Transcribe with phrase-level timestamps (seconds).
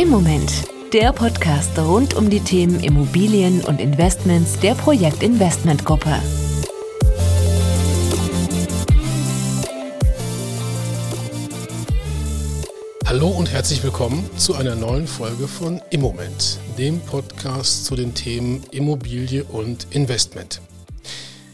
[0.00, 0.50] Im Moment.
[0.94, 6.16] Der Podcast rund um die Themen Immobilien und Investments der Projekt Investment Gruppe.
[13.04, 18.64] Hallo und herzlich willkommen zu einer neuen Folge von Immoment, dem Podcast zu den Themen
[18.70, 20.62] Immobilie und Investment.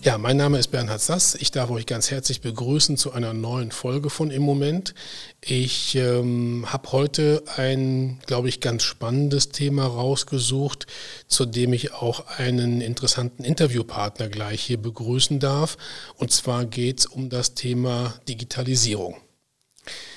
[0.06, 1.34] Ja, mein Name ist Bernhard Sass.
[1.34, 4.95] Ich darf euch ganz herzlich begrüßen zu einer neuen Folge von Im Moment.
[5.41, 10.87] Ich ähm, habe heute ein, glaube ich, ganz spannendes Thema rausgesucht,
[11.27, 15.77] zu dem ich auch einen interessanten Interviewpartner gleich hier begrüßen darf.
[16.15, 19.16] Und zwar geht es um das Thema Digitalisierung.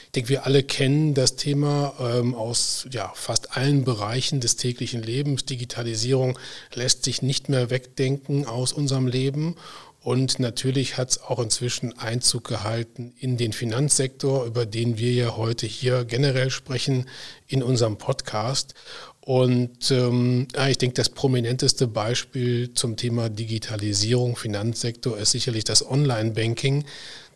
[0.09, 5.03] Ich denke, wir alle kennen das Thema ähm, aus ja, fast allen Bereichen des täglichen
[5.03, 5.45] Lebens.
[5.45, 6.39] Digitalisierung
[6.73, 9.55] lässt sich nicht mehr wegdenken aus unserem Leben.
[10.01, 15.37] Und natürlich hat es auch inzwischen Einzug gehalten in den Finanzsektor, über den wir ja
[15.37, 17.05] heute hier generell sprechen
[17.45, 18.73] in unserem Podcast.
[19.21, 26.83] Und ähm, ich denke, das prominenteste Beispiel zum Thema Digitalisierung, Finanzsektor, ist sicherlich das Online-Banking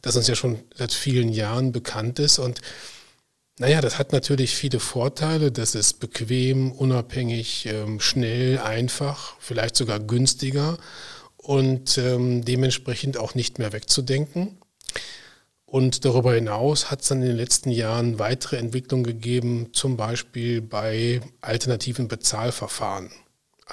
[0.03, 2.37] das uns ja schon seit vielen Jahren bekannt ist.
[2.37, 2.61] Und
[3.57, 5.51] naja, das hat natürlich viele Vorteile.
[5.51, 10.77] Das ist bequem, unabhängig, ähm, schnell, einfach, vielleicht sogar günstiger
[11.37, 14.57] und ähm, dementsprechend auch nicht mehr wegzudenken.
[15.65, 20.61] Und darüber hinaus hat es dann in den letzten Jahren weitere Entwicklungen gegeben, zum Beispiel
[20.61, 23.09] bei alternativen Bezahlverfahren.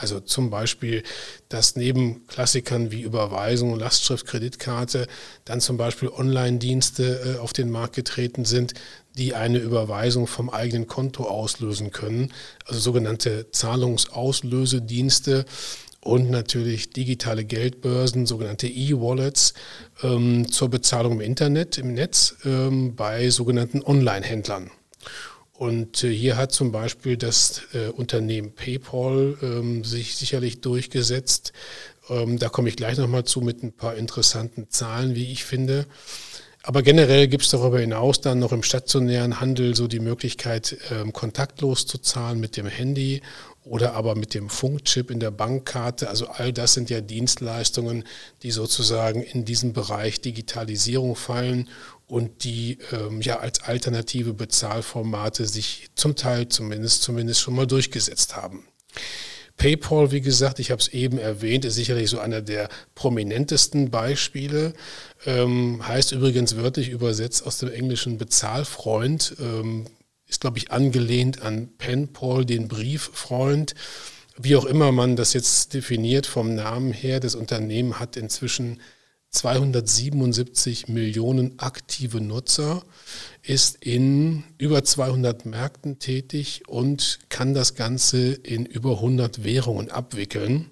[0.01, 1.03] Also zum Beispiel,
[1.49, 5.07] dass neben Klassikern wie Überweisung, Lastschrift, Kreditkarte
[5.45, 8.75] dann zum Beispiel Online-Dienste äh, auf den Markt getreten sind,
[9.17, 12.33] die eine Überweisung vom eigenen Konto auslösen können.
[12.65, 15.45] Also sogenannte Zahlungsauslösedienste
[16.01, 19.55] und natürlich digitale Geldbörsen, sogenannte E-Wallets
[20.03, 24.71] ähm, zur Bezahlung im Internet, im Netz ähm, bei sogenannten Online-Händlern.
[25.61, 31.53] Und äh, hier hat zum Beispiel das äh, Unternehmen PayPal ähm, sich sicherlich durchgesetzt.
[32.09, 35.85] Ähm, da komme ich gleich nochmal zu mit ein paar interessanten Zahlen, wie ich finde.
[36.63, 41.13] Aber generell gibt es darüber hinaus dann noch im stationären Handel so die Möglichkeit, ähm,
[41.13, 43.21] kontaktlos zu zahlen mit dem Handy
[43.63, 46.09] oder aber mit dem Funkchip in der Bankkarte.
[46.09, 48.05] Also all das sind ja Dienstleistungen,
[48.43, 51.69] die sozusagen in diesen Bereich Digitalisierung fallen
[52.11, 58.37] und die ähm, ja als alternative Bezahlformate sich zum Teil zumindest zumindest schon mal durchgesetzt
[58.37, 58.65] haben.
[59.57, 64.73] PayPal, wie gesagt, ich habe es eben erwähnt, ist sicherlich so einer der prominentesten Beispiele.
[65.27, 69.37] Ähm, heißt übrigens wörtlich übersetzt aus dem englischen Bezahlfreund.
[69.39, 69.87] Ähm,
[70.27, 73.75] ist, glaube ich, angelehnt an Penpal, den Brieffreund.
[74.39, 78.81] Wie auch immer man das jetzt definiert vom Namen her, das Unternehmen hat inzwischen
[79.31, 82.83] 277 Millionen aktive Nutzer,
[83.43, 90.71] ist in über 200 Märkten tätig und kann das Ganze in über 100 Währungen abwickeln.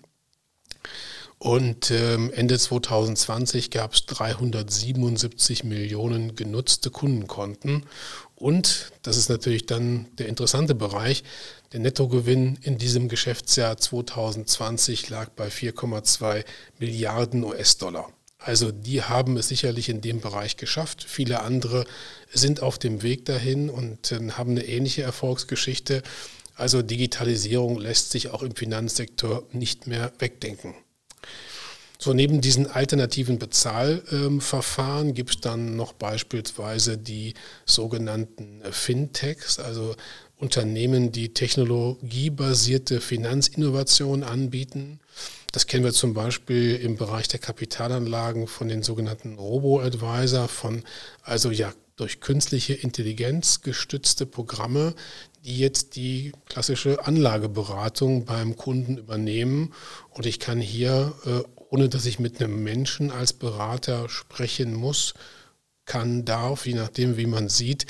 [1.38, 7.86] Und ähm, Ende 2020 gab es 377 Millionen genutzte Kundenkonten.
[8.34, 11.22] Und, das ist natürlich dann der interessante Bereich,
[11.72, 16.44] der Nettogewinn in diesem Geschäftsjahr 2020 lag bei 4,2
[16.80, 18.10] Milliarden US-Dollar.
[18.38, 21.04] Also die haben es sicherlich in dem Bereich geschafft.
[21.06, 21.84] Viele andere
[22.32, 26.02] sind auf dem Weg dahin und äh, haben eine ähnliche Erfolgsgeschichte.
[26.54, 30.74] Also Digitalisierung lässt sich auch im Finanzsektor nicht mehr wegdenken.
[32.00, 37.34] So, neben diesen alternativen Bezahlverfahren gibt es dann noch beispielsweise die
[37.66, 39.96] sogenannten Fintechs, also
[40.38, 45.00] Unternehmen, die technologiebasierte Finanzinnovation anbieten.
[45.52, 50.84] Das kennen wir zum Beispiel im Bereich der Kapitalanlagen von den sogenannten Robo-Advisor, von
[51.22, 54.94] also ja durch künstliche Intelligenz gestützte Programme,
[55.44, 59.72] die jetzt die klassische Anlageberatung beim Kunden übernehmen.
[60.10, 65.14] Und ich kann hier äh, ohne dass ich mit einem Menschen als Berater sprechen muss,
[65.84, 67.86] kann, darf, je nachdem, wie man sieht,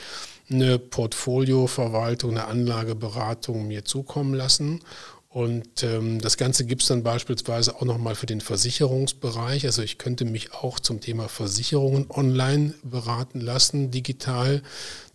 [0.50, 4.80] eine Portfolioverwaltung, eine Anlageberatung mir zukommen lassen.
[5.28, 9.66] Und ähm, das Ganze gibt es dann beispielsweise auch nochmal für den Versicherungsbereich.
[9.66, 14.62] Also ich könnte mich auch zum Thema Versicherungen online beraten lassen, digital.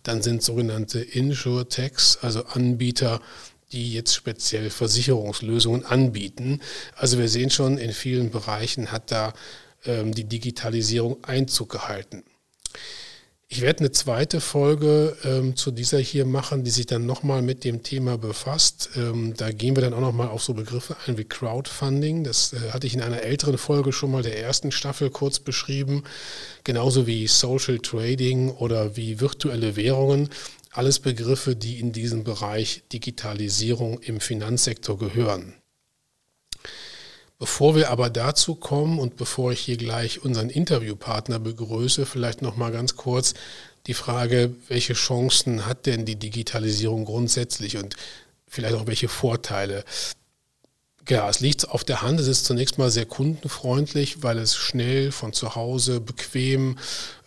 [0.04, 3.20] Dann sind sogenannte Insurtechs, also Anbieter
[3.72, 6.60] die jetzt speziell Versicherungslösungen anbieten.
[6.94, 9.34] Also wir sehen schon, in vielen Bereichen hat da
[9.84, 12.22] ähm, die Digitalisierung Einzug gehalten.
[13.54, 17.62] Ich werde eine zweite Folge ähm, zu dieser hier machen, die sich dann nochmal mit
[17.62, 18.90] dem Thema befasst.
[18.96, 22.24] Ähm, da gehen wir dann auch nochmal auf so Begriffe ein wie Crowdfunding.
[22.24, 26.02] Das äh, hatte ich in einer älteren Folge schon mal der ersten Staffel kurz beschrieben.
[26.64, 30.30] Genauso wie Social Trading oder wie virtuelle Währungen.
[30.72, 35.54] Alles Begriffe, die in diesen Bereich Digitalisierung im Finanzsektor gehören.
[37.44, 42.56] Bevor wir aber dazu kommen und bevor ich hier gleich unseren Interviewpartner begrüße, vielleicht noch
[42.56, 43.34] mal ganz kurz
[43.86, 47.96] die Frage, welche Chancen hat denn die Digitalisierung grundsätzlich und
[48.48, 49.84] vielleicht auch welche Vorteile?
[51.06, 52.18] Ja, es liegt auf der Hand.
[52.18, 56.78] Es ist zunächst mal sehr kundenfreundlich, weil es schnell von zu Hause bequem,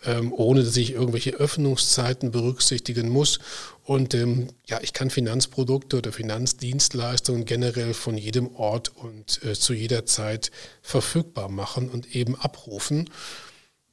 [0.04, 3.38] ähm, ohne dass ich irgendwelche Öffnungszeiten berücksichtigen muss.
[3.84, 9.74] Und ähm, ja, ich kann Finanzprodukte oder Finanzdienstleistungen generell von jedem Ort und äh, zu
[9.74, 10.50] jeder Zeit
[10.82, 13.08] verfügbar machen und eben abrufen.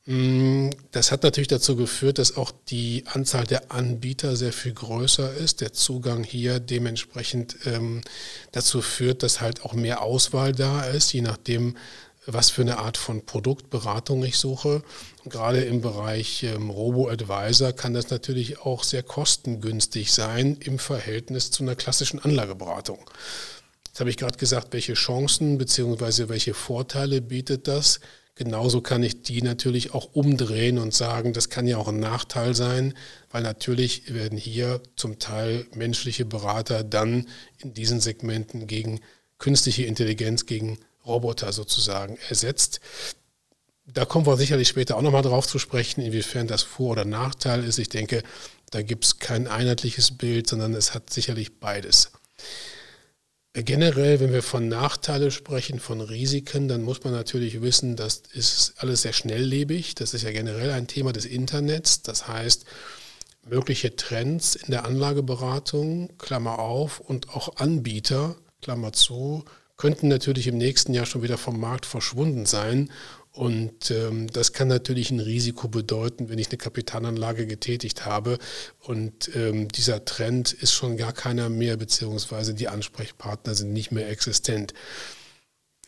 [0.08, 5.34] Mm, das hat natürlich dazu geführt, dass auch die Anzahl der Anbieter sehr viel größer
[5.34, 5.62] ist.
[5.62, 8.02] Der Zugang hier dementsprechend ähm,
[8.52, 11.76] dazu führt, dass halt auch mehr Auswahl da ist, je nachdem,
[12.28, 14.84] was für eine Art von Produktberatung ich suche.
[15.26, 21.64] Gerade im Bereich ähm, Robo-Advisor kann das natürlich auch sehr kostengünstig sein im Verhältnis zu
[21.64, 23.00] einer klassischen Anlageberatung.
[23.88, 26.30] Jetzt habe ich gerade gesagt, welche Chancen bzw.
[26.30, 28.00] welche Vorteile bietet das.
[28.38, 32.54] Genauso kann ich die natürlich auch umdrehen und sagen, das kann ja auch ein Nachteil
[32.54, 32.94] sein,
[33.32, 37.28] weil natürlich werden hier zum Teil menschliche Berater dann
[37.60, 39.00] in diesen Segmenten gegen
[39.38, 42.82] künstliche Intelligenz, gegen Roboter sozusagen ersetzt.
[43.88, 47.64] Da kommen wir sicherlich später auch nochmal drauf zu sprechen, inwiefern das Vor- oder Nachteil
[47.64, 47.80] ist.
[47.80, 48.22] Ich denke,
[48.72, 52.12] da gibt es kein einheitliches Bild, sondern es hat sicherlich beides.
[53.58, 58.74] Generell, wenn wir von Nachteilen sprechen, von Risiken, dann muss man natürlich wissen, das ist
[58.78, 59.96] alles sehr schnelllebig.
[59.96, 62.02] Das ist ja generell ein Thema des Internets.
[62.02, 62.66] Das heißt,
[63.48, 69.46] mögliche Trends in der Anlageberatung, Klammer auf, und auch Anbieter, Klammer zu,
[69.78, 72.92] könnten natürlich im nächsten Jahr schon wieder vom Markt verschwunden sein.
[73.36, 78.38] Und ähm, das kann natürlich ein Risiko bedeuten, wenn ich eine Kapitalanlage getätigt habe
[78.80, 84.10] und ähm, dieser Trend ist schon gar keiner mehr, beziehungsweise die Ansprechpartner sind nicht mehr
[84.10, 84.74] existent.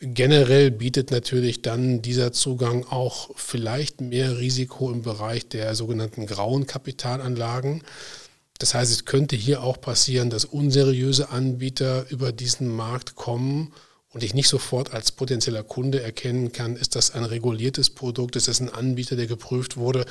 [0.00, 6.66] Generell bietet natürlich dann dieser Zugang auch vielleicht mehr Risiko im Bereich der sogenannten grauen
[6.66, 7.82] Kapitalanlagen.
[8.58, 13.72] Das heißt, es könnte hier auch passieren, dass unseriöse Anbieter über diesen Markt kommen
[14.18, 18.48] und ich nicht sofort als potenzieller Kunde erkennen kann, ist das ein reguliertes Produkt, ist
[18.48, 20.06] das ein Anbieter, der geprüft wurde.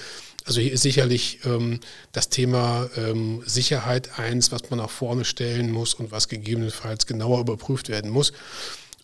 [0.45, 1.81] Also hier ist sicherlich ähm,
[2.13, 7.41] das Thema ähm, Sicherheit eins, was man nach vorne stellen muss und was gegebenenfalls genauer
[7.41, 8.31] überprüft werden muss.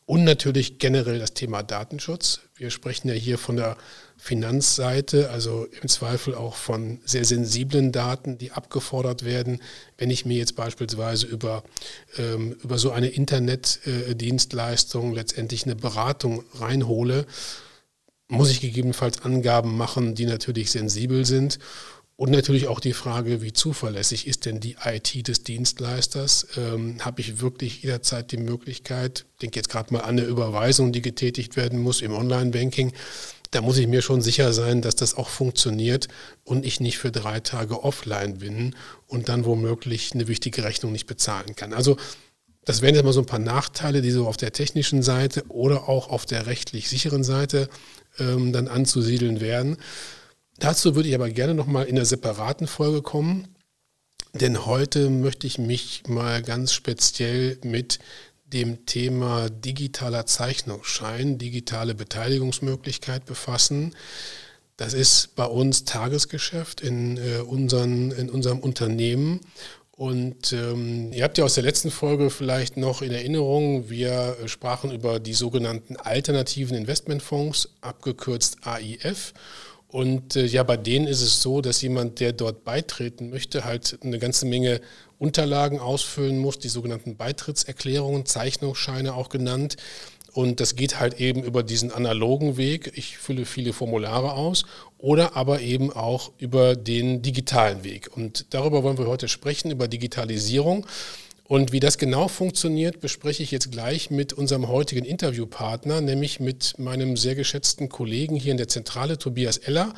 [0.06, 2.40] Und natürlich generell das Thema Datenschutz.
[2.56, 3.76] Wir sprechen ja hier von der
[4.24, 9.60] Finanzseite, also im Zweifel auch von sehr sensiblen Daten, die abgefordert werden.
[9.98, 11.66] Wenn ich mir jetzt beispielsweise über,
[12.18, 17.26] ähm, über so eine Internetdienstleistung äh, letztendlich eine Beratung reinhole,
[18.30, 21.60] muss ich gegebenenfalls Angaben machen, die natürlich sensibel sind.
[22.16, 26.48] Und natürlich auch die Frage, wie zuverlässig ist denn die IT des Dienstleisters?
[26.56, 30.94] Ähm, Habe ich wirklich jederzeit die Möglichkeit, ich denke jetzt gerade mal an eine Überweisung,
[30.94, 32.94] die getätigt werden muss im Online-Banking,
[33.54, 36.08] da muss ich mir schon sicher sein, dass das auch funktioniert
[36.44, 38.76] und ich nicht für drei Tage offline bin
[39.08, 41.74] und dann womöglich eine wichtige Rechnung nicht bezahlen kann.
[41.74, 41.98] Also
[42.66, 45.88] das wären jetzt mal so ein paar Nachteile, die so auf der technischen Seite oder
[45.88, 47.70] auch auf der rechtlich sicheren Seite
[48.18, 49.78] ähm, dann anzusiedeln werden.
[50.58, 53.50] Dazu würde ich aber gerne nochmal in einer separaten Folge kommen,
[54.34, 58.00] denn heute möchte ich mich mal ganz speziell mit
[58.54, 63.96] dem Thema digitaler Zeichnungsschein, digitale Beteiligungsmöglichkeit befassen.
[64.78, 69.42] Das ist bei uns Tagesgeschäft in, äh, unseren, in unserem Unternehmen.
[69.96, 74.92] Und ähm, ihr habt ja aus der letzten Folge vielleicht noch in Erinnerung, wir sprachen
[74.92, 79.34] über die sogenannten alternativen Investmentfonds, abgekürzt AIF.
[79.94, 84.00] Und äh, ja, bei denen ist es so, dass jemand, der dort beitreten möchte, halt
[84.02, 84.82] eine ganze Menge
[85.20, 89.78] Unterlagen ausfüllen muss, die sogenannten Beitrittserklärungen, Zeichnungsscheine auch genannt.
[90.34, 92.92] Und das geht halt eben über diesen analogen Weg.
[92.96, 94.66] Ich fülle viele Formulare aus
[94.98, 98.10] oder aber eben auch über den digitalen Weg.
[98.18, 100.88] Und darüber wollen wir heute sprechen, über Digitalisierung.
[101.46, 106.80] Und wie das genau funktioniert, bespreche ich jetzt gleich mit unserem heutigen Interviewpartner, nämlich mit
[106.80, 109.94] meinem sehr geschätzten Kollegen hier in der Zentrale, Tobias Eller,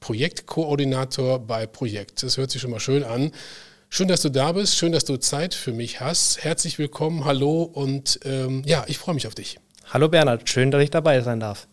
[0.00, 2.22] Projektkoordinator bei Projekt.
[2.22, 3.32] Das hört sich schon mal schön an.
[3.90, 6.42] Schön, dass du da bist, schön, dass du Zeit für mich hast.
[6.42, 9.58] Herzlich willkommen, hallo und ähm, ja, ich freue mich auf dich.
[9.86, 11.68] Hallo Bernhard, schön, dass ich dabei sein darf.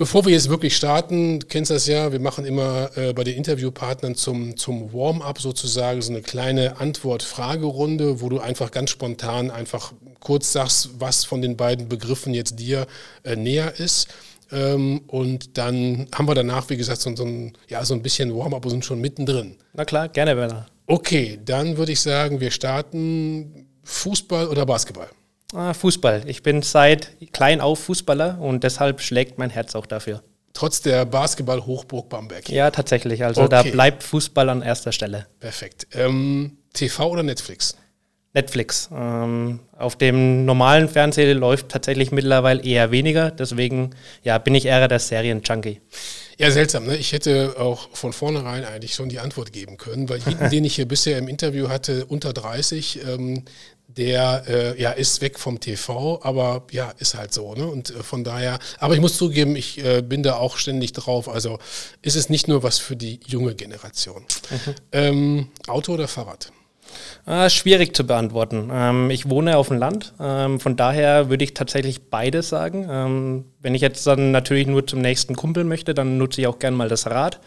[0.00, 3.36] Bevor wir jetzt wirklich starten, kennst du das ja, wir machen immer äh, bei den
[3.36, 9.92] Interviewpartnern zum, zum Warm-up sozusagen so eine kleine Antwort-Fragerunde, wo du einfach ganz spontan einfach
[10.18, 12.86] kurz sagst, was von den beiden Begriffen jetzt dir
[13.24, 14.08] äh, näher ist.
[14.50, 18.34] Ähm, und dann haben wir danach, wie gesagt, so, so, ein, ja, so ein bisschen
[18.34, 19.56] Warm-up und sind schon mittendrin.
[19.74, 20.64] Na klar, gerne, Werner.
[20.86, 25.10] Okay, dann würde ich sagen, wir starten Fußball oder Basketball?
[25.52, 26.22] Ah, Fußball.
[26.26, 30.22] Ich bin seit klein auf Fußballer und deshalb schlägt mein Herz auch dafür.
[30.52, 32.48] Trotz der Basketball-Hochburg Bamberg.
[32.48, 33.24] Ja, tatsächlich.
[33.24, 33.50] Also okay.
[33.50, 35.26] da bleibt Fußball an erster Stelle.
[35.38, 35.86] Perfekt.
[35.92, 37.76] Ähm, TV oder Netflix?
[38.32, 38.88] Netflix.
[38.92, 43.30] Ähm, auf dem normalen Fernsehen läuft tatsächlich mittlerweile eher weniger.
[43.30, 43.90] Deswegen
[44.22, 45.80] ja, bin ich eher der Serien-Junkie.
[46.38, 46.86] Ja, seltsam.
[46.86, 46.96] Ne?
[46.96, 50.76] Ich hätte auch von vornherein eigentlich schon die Antwort geben können, weil jeden, den ich
[50.76, 53.44] hier bisher im Interview hatte, unter 30, ähm,
[53.96, 57.54] der äh, ja ist weg vom TV, aber ja, ist halt so.
[57.54, 57.66] Ne?
[57.66, 61.28] Und äh, von daher, aber ich muss zugeben, ich äh, bin da auch ständig drauf.
[61.28, 61.58] Also
[62.02, 64.24] ist es nicht nur was für die junge Generation.
[64.50, 64.74] Mhm.
[64.92, 66.52] Ähm, Auto oder Fahrrad?
[67.26, 68.70] Äh, schwierig zu beantworten.
[68.72, 72.88] Ähm, ich wohne auf dem Land, ähm, von daher würde ich tatsächlich beides sagen.
[72.90, 76.58] Ähm, wenn ich jetzt dann natürlich nur zum nächsten Kumpel möchte, dann nutze ich auch
[76.58, 77.40] gern mal das Rad.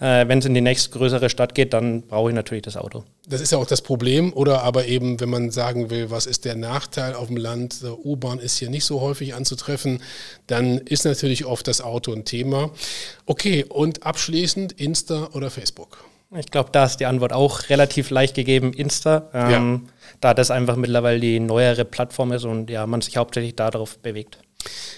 [0.00, 3.04] Äh, wenn es in die nächstgrößere Stadt geht, dann brauche ich natürlich das Auto.
[3.28, 4.32] Das ist ja auch das Problem.
[4.32, 8.38] Oder aber eben, wenn man sagen will, was ist der Nachteil auf dem Land, U-Bahn
[8.38, 10.02] ist hier nicht so häufig anzutreffen,
[10.46, 12.70] dann ist natürlich oft das Auto ein Thema.
[13.26, 16.04] Okay, und abschließend Insta oder Facebook?
[16.34, 19.28] Ich glaube, da ist die Antwort auch relativ leicht gegeben, Insta.
[19.34, 19.80] Ähm, ja.
[20.20, 24.38] Da das einfach mittlerweile die neuere Plattform ist und ja, man sich hauptsächlich darauf bewegt.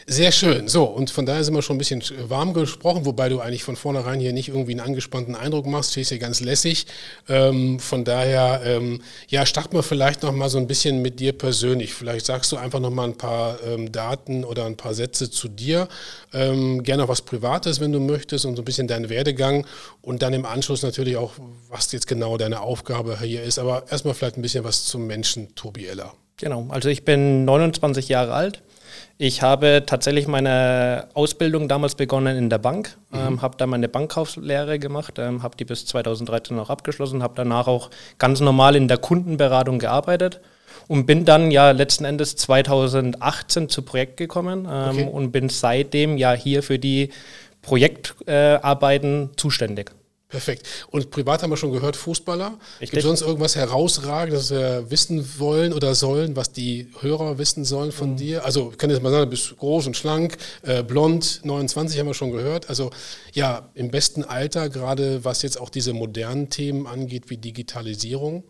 [0.06, 0.68] Sehr schön.
[0.68, 3.74] So, und von daher sind wir schon ein bisschen warm gesprochen, wobei du eigentlich von
[3.74, 5.92] vornherein hier nicht irgendwie einen angespannten Eindruck machst.
[5.92, 6.86] Stehst hier ganz lässig.
[7.26, 11.32] Ähm, von daher, ähm, ja, starten wir vielleicht noch mal so ein bisschen mit dir
[11.32, 11.94] persönlich.
[11.94, 15.48] Vielleicht sagst du einfach noch mal ein paar ähm, Daten oder ein paar Sätze zu
[15.48, 15.88] dir.
[16.34, 19.66] Ähm, gerne auch was Privates, wenn du möchtest, und so ein bisschen deinen Werdegang.
[20.02, 21.32] Und dann im Anschluss natürlich auch,
[21.70, 23.58] was jetzt genau deine Aufgabe hier ist.
[23.58, 26.12] Aber erstmal vielleicht ein bisschen was zum Menschen Tobi Eller.
[26.36, 28.60] Genau, also ich bin 29 Jahre alt
[29.18, 33.18] ich habe tatsächlich meine Ausbildung damals begonnen in der Bank, mhm.
[33.18, 37.66] ähm, habe da meine Bankkaufslehre gemacht, ähm, habe die bis 2013 auch abgeschlossen, habe danach
[37.66, 40.40] auch ganz normal in der Kundenberatung gearbeitet
[40.88, 45.08] und bin dann ja letzten Endes 2018 zu Projekt gekommen ähm, okay.
[45.10, 47.10] und bin seitdem ja hier für die
[47.62, 49.92] Projektarbeiten äh, zuständig.
[50.28, 50.66] Perfekt.
[50.90, 52.58] Und privat haben wir schon gehört, Fußballer.
[52.80, 57.64] Gibt es sonst irgendwas herausragendes, das wir wissen wollen oder sollen, was die Hörer wissen
[57.64, 58.16] sollen von mhm.
[58.16, 58.44] dir?
[58.44, 62.06] Also ich kann jetzt mal sagen, du bist groß und schlank, äh, blond, 29 haben
[62.06, 62.68] wir schon gehört.
[62.68, 62.90] Also
[63.32, 68.44] ja, im besten Alter, gerade was jetzt auch diese modernen Themen angeht, wie Digitalisierung.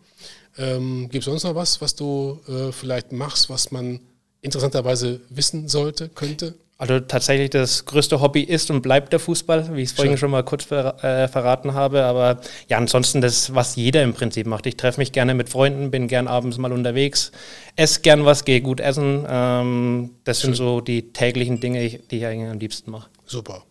[0.57, 3.99] Ähm, Gibt es sonst noch was, was du äh, vielleicht machst, was man
[4.41, 6.55] interessanterweise wissen sollte, könnte?
[6.77, 10.29] Also tatsächlich das größte Hobby ist und bleibt der Fußball, wie ich es vorhin schon
[10.29, 12.03] mal kurz ver äh, verraten habe.
[12.03, 14.65] Aber ja, ansonsten das, was jeder im Prinzip macht.
[14.65, 17.31] Ich treffe mich gerne mit Freunden, bin gern abends mal unterwegs,
[17.77, 19.25] esse gern was, gehe gut essen.
[19.27, 20.49] Ähm, das Schön.
[20.49, 23.09] sind so die täglichen Dinge, die ich eigentlich am liebsten mache.
[23.25, 23.63] Super.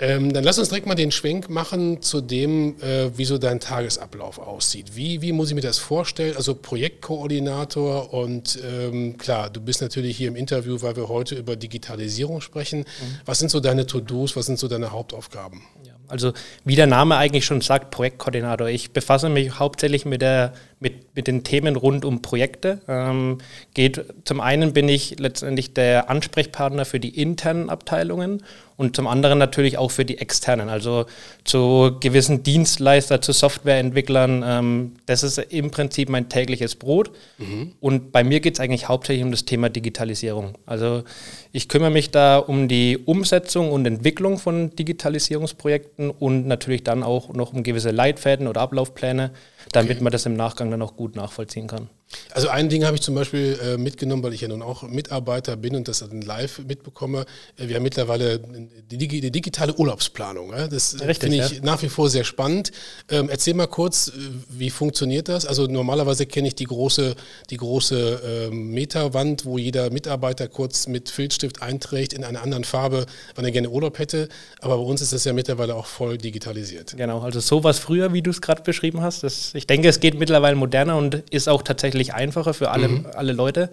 [0.00, 3.60] Ähm, dann lass uns direkt mal den Schwenk machen zu dem, äh, wie so dein
[3.60, 4.96] Tagesablauf aussieht.
[4.96, 6.36] Wie, wie muss ich mir das vorstellen?
[6.36, 11.54] Also Projektkoordinator und ähm, klar, du bist natürlich hier im Interview, weil wir heute über
[11.54, 12.80] Digitalisierung sprechen.
[12.80, 13.20] Mhm.
[13.24, 15.62] Was sind so deine To-Dos, was sind so deine Hauptaufgaben?
[15.86, 16.32] Ja, also
[16.64, 18.68] wie der Name eigentlich schon sagt, Projektkoordinator.
[18.68, 22.80] Ich befasse mich hauptsächlich mit, der, mit, mit den Themen rund um Projekte.
[22.86, 23.38] Ähm,
[23.72, 28.44] geht, zum einen bin ich letztendlich der Ansprechpartner für die internen Abteilungen
[28.76, 31.06] und zum anderen natürlich auch für die externen, also
[31.44, 34.42] zu gewissen Dienstleister, zu Softwareentwicklern.
[34.44, 37.12] Ähm, das ist im Prinzip mein tägliches Brot.
[37.38, 37.72] Mhm.
[37.80, 40.54] Und bei mir geht es eigentlich hauptsächlich um das Thema Digitalisierung.
[40.66, 41.04] Also
[41.52, 47.32] ich kümmere mich da um die Umsetzung und Entwicklung von Digitalisierungsprojekten und natürlich dann auch
[47.32, 49.30] noch um gewisse Leitfäden oder Ablaufpläne,
[49.70, 50.02] damit okay.
[50.02, 51.88] man das im Nachgang dann auch gut nachvollziehen kann.
[52.32, 55.56] Also ein Ding habe ich zum Beispiel äh, mitgenommen, weil ich ja nun auch Mitarbeiter
[55.56, 57.26] bin und das dann live mitbekomme.
[57.56, 60.52] Äh, wir haben mittlerweile die, die, digitale Urlaubsplanung.
[60.52, 60.68] Ja?
[60.68, 61.62] Das äh, finde ich ja.
[61.62, 62.72] nach wie vor sehr spannend.
[63.08, 64.12] Ähm, erzähl mal kurz, äh,
[64.48, 65.46] wie funktioniert das?
[65.46, 67.14] Also normalerweise kenne ich die große,
[67.50, 73.06] die große ähm, Meterwand, wo jeder Mitarbeiter kurz mit Filzstift einträgt in einer anderen Farbe,
[73.34, 74.28] wann er gerne Urlaub hätte.
[74.60, 76.96] Aber bei uns ist das ja mittlerweile auch voll digitalisiert.
[76.96, 79.22] Genau, also sowas früher, wie du es gerade beschrieben hast.
[79.22, 82.88] Das, ich denke, es geht mittlerweile moderner und ist auch tatsächlich deutlich einfacher für alle,
[82.88, 83.06] mhm.
[83.14, 83.70] alle Leute.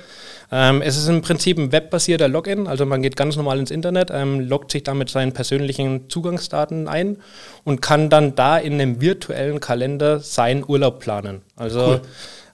[0.51, 4.09] Ähm, es ist im Prinzip ein webbasierter Login, also man geht ganz normal ins Internet,
[4.11, 7.17] ähm, loggt sich damit seinen persönlichen Zugangsdaten ein
[7.63, 11.41] und kann dann da in einem virtuellen Kalender seinen Urlaub planen.
[11.55, 12.01] Also cool.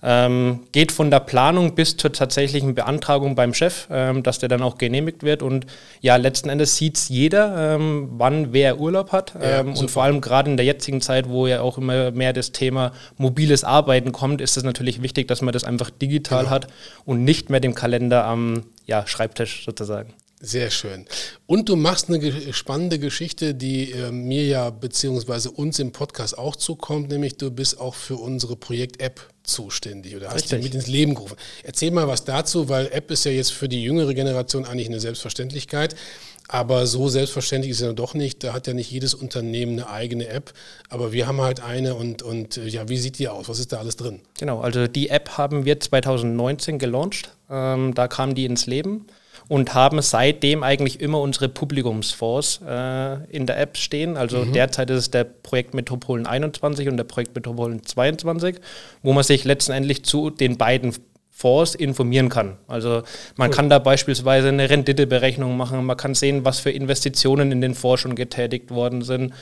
[0.09, 4.61] Ähm, geht von der Planung bis zur tatsächlichen Beantragung beim Chef, ähm, dass der dann
[4.61, 5.43] auch genehmigt wird.
[5.43, 5.65] Und
[5.99, 9.33] ja, letzten Endes sieht es jeder, ähm, wann wer Urlaub hat.
[9.35, 12.31] Ja, ähm, und vor allem gerade in der jetzigen Zeit, wo ja auch immer mehr
[12.31, 16.51] das Thema mobiles Arbeiten kommt, ist es natürlich wichtig, dass man das einfach digital genau.
[16.51, 16.67] hat
[17.03, 20.13] und nicht mehr dem Kalender am ja, Schreibtisch sozusagen.
[20.39, 21.05] Sehr schön.
[21.47, 26.55] Und du machst eine spannende Geschichte, die äh, mir ja beziehungsweise uns im Podcast auch
[26.55, 31.15] zukommt, nämlich du bist auch für unsere Projekt-App zuständig oder hast die mit ins Leben
[31.15, 31.37] gerufen.
[31.63, 34.99] Erzähl mal was dazu, weil App ist ja jetzt für die jüngere Generation eigentlich eine
[34.99, 35.95] Selbstverständlichkeit.
[36.49, 38.43] Aber so selbstverständlich ist es ja doch nicht.
[38.43, 40.53] Da hat ja nicht jedes Unternehmen eine eigene App.
[40.87, 43.49] Aber wir haben halt eine und, und äh, ja, wie sieht die aus?
[43.49, 44.21] Was ist da alles drin?
[44.37, 47.31] Genau, also die App haben wir 2019 gelauncht.
[47.49, 49.07] Ähm, da kam die ins Leben
[49.49, 54.17] und haben seitdem eigentlich immer unsere Publikumsfonds äh, in der App stehen.
[54.17, 54.53] Also mhm.
[54.53, 58.57] derzeit ist es der Projekt Metropolen 21 und der Projekt Metropolen 22,
[59.03, 60.93] wo man sich letztendlich zu den beiden
[61.31, 62.57] Fonds informieren kann.
[62.67, 63.03] Also
[63.35, 63.55] man cool.
[63.55, 68.01] kann da beispielsweise eine Renditeberechnung machen, man kann sehen, was für Investitionen in den Fonds
[68.01, 69.33] schon getätigt worden sind.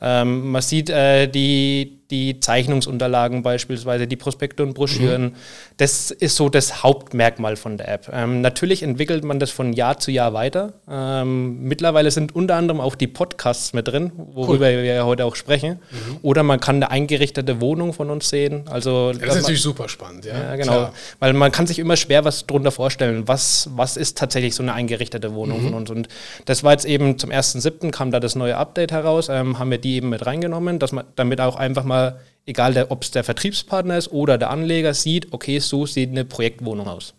[0.00, 5.22] Ähm, man sieht äh, die, die Zeichnungsunterlagen beispielsweise, die Prospekte und Broschüren.
[5.22, 5.32] Mhm.
[5.76, 8.10] Das ist so das Hauptmerkmal von der App.
[8.12, 10.74] Ähm, natürlich entwickelt man das von Jahr zu Jahr weiter.
[10.88, 14.82] Ähm, mittlerweile sind unter anderem auch die Podcasts mit drin, worüber cool.
[14.82, 15.80] wir ja heute auch sprechen.
[15.90, 16.18] Mhm.
[16.22, 18.62] Oder man kann eine eingerichtete Wohnung von uns sehen.
[18.70, 20.38] Also, das ist natürlich super spannend, ja.
[20.38, 20.72] ja genau.
[20.72, 20.92] Klar.
[21.18, 23.26] Weil man kann sich immer schwer was darunter vorstellen.
[23.26, 25.64] Was, was ist tatsächlich so eine eingerichtete Wohnung mhm.
[25.64, 25.90] von uns?
[25.90, 26.08] Und
[26.44, 27.90] das war jetzt eben zum 1.7.
[27.90, 31.04] kam da das neue Update heraus, ähm, haben wir die eben mit reingenommen, dass man
[31.16, 35.32] damit auch einfach mal mal, egal ob es der Vertriebspartner ist oder der Anleger, sieht,
[35.32, 37.14] okay, so sieht eine Projektwohnung aus.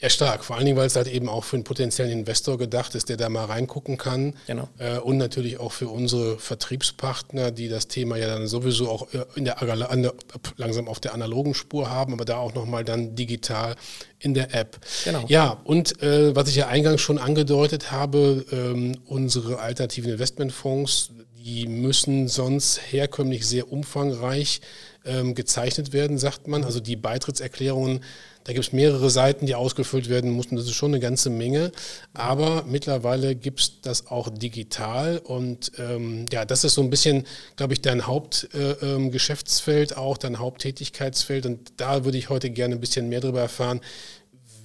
[0.00, 0.44] Ja, stark.
[0.44, 3.16] Vor allen Dingen, weil es halt eben auch für einen potenziellen Investor gedacht ist, der
[3.16, 4.34] da mal reingucken kann.
[4.46, 4.68] Genau.
[4.78, 9.24] Äh, und natürlich auch für unsere Vertriebspartner, die das Thema ja dann sowieso auch äh,
[9.34, 10.12] in der, der
[10.56, 13.74] langsam auf der analogen Spur haben, aber da auch nochmal dann digital
[14.20, 14.78] in der App.
[15.04, 15.24] Genau.
[15.26, 21.10] Ja, und äh, was ich ja eingangs schon angedeutet habe, ähm, unsere alternativen Investmentfonds,
[21.44, 24.60] die müssen sonst herkömmlich sehr umfangreich
[25.04, 26.64] ähm, gezeichnet werden, sagt man.
[26.64, 28.00] Also die Beitrittserklärungen,
[28.44, 30.56] da gibt es mehrere Seiten, die ausgefüllt werden mussten.
[30.56, 31.70] Das ist schon eine ganze Menge.
[32.14, 35.18] Aber mittlerweile gibt es das auch digital.
[35.18, 40.18] Und ähm, ja, das ist so ein bisschen, glaube ich, dein Hauptgeschäftsfeld, äh, ähm, auch
[40.18, 41.46] dein Haupttätigkeitsfeld.
[41.46, 43.80] Und da würde ich heute gerne ein bisschen mehr darüber erfahren,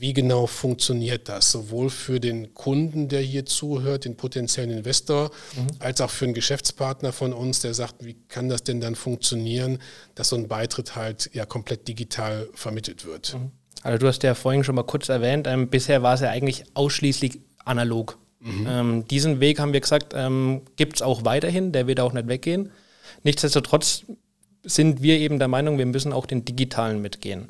[0.04, 1.50] wie genau funktioniert das?
[1.50, 5.68] Sowohl für den Kunden, der hier zuhört, den potenziellen Investor, mhm.
[5.80, 9.78] als auch für einen Geschäftspartner von uns, der sagt, wie kann das denn dann funktionieren,
[10.14, 13.36] dass so ein Beitritt halt ja komplett digital vermittelt wird?
[13.36, 13.52] Mhm.
[13.82, 16.66] Also du hast ja vorhin schon mal kurz erwähnt, ähm, bisher war es ja eigentlich
[16.74, 18.18] ausschließlich analog.
[18.42, 18.68] Mhm.
[18.68, 22.28] Ähm, diesen Weg haben wir gesagt, ähm, gibt es auch weiterhin, der wird auch nicht
[22.28, 22.72] weggehen.
[23.24, 24.04] Nichtsdestotrotz
[24.64, 27.48] sind wir eben der Meinung, wir müssen auch den digitalen mitgehen.